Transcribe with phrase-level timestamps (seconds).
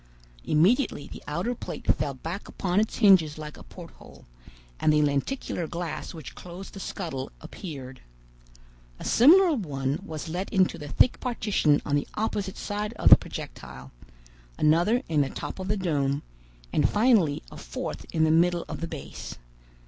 [0.45, 4.25] Immediately the outer plate fell back upon its hinges like a porthole,
[4.79, 8.01] and the lenticular glass which closed the scuttle appeared.
[8.97, 13.15] A similar one was let into the thick partition on the opposite side of the
[13.15, 13.91] projectile,
[14.57, 16.23] another in the top of the dome,
[16.73, 19.37] and finally a fourth in the middle of the base.